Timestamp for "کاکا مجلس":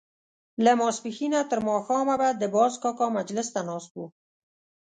2.83-3.47